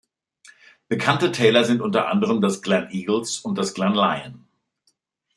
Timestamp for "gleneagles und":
2.63-3.55